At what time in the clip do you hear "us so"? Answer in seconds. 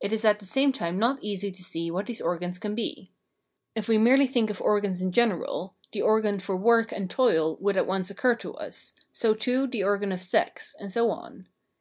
8.56-9.32